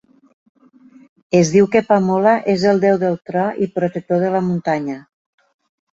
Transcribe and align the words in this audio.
Es 1.39 1.51
diu 1.57 1.67
que 1.75 1.83
Pamola 1.89 2.33
és 2.55 2.65
el 2.71 2.83
déu 2.89 2.97
del 3.07 3.19
tro 3.31 3.47
i 3.67 3.71
protector 3.79 4.25
de 4.25 4.33
la 4.37 4.45
muntanya. 4.51 4.97